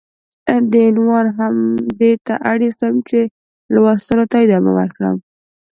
[0.71, 1.53] دې عنوان هم
[1.99, 3.31] دې ته اړيستم چې ،چې
[3.73, 5.15] لوستلو ته ادامه ورکړم.